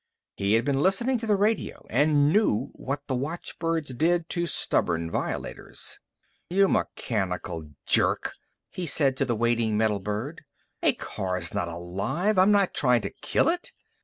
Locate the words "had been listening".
0.53-1.19